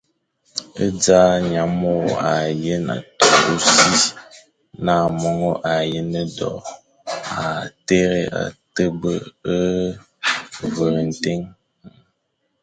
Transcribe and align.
E 0.85 0.87
dza, 0.97 1.21
nyamôro 1.51 2.13
â 2.31 2.33
yén 2.63 2.85
a 2.95 2.97
toʼo 3.19 3.51
ô 3.51 3.53
si, 3.67 3.89
na 4.85 4.95
mongo 5.19 5.51
a 5.73 5.75
yén 5.91 6.09
do, 6.37 6.51
â 7.45 7.45
téré 7.87 8.21
a 8.41 8.41
tebe 8.75 9.13
a 9.55 9.57
vere 10.75 11.01
ntén. 11.09 11.39